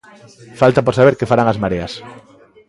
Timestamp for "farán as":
1.31-1.61